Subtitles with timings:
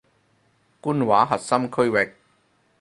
[0.81, 2.15] 官話核心區域